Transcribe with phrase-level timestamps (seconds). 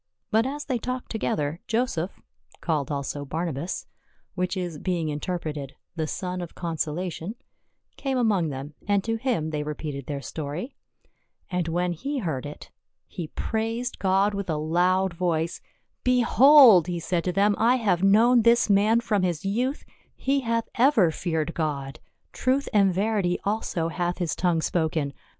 [0.31, 2.19] But as they talked together, Joseph,
[2.59, 3.85] called also Barnabas,
[4.33, 7.35] which is being interpreted, the Son of Consolation,
[7.97, 10.73] came among them, and to him they repeated their story.
[11.51, 12.71] And when he heard it
[13.05, 15.61] he praised God with a loud voice."
[16.13, 20.67] Behold," he said to them," I have known this man from his youth; he hath
[20.73, 21.99] ever feared God,
[22.33, 25.13] truth and verity also hath his tongue spoken.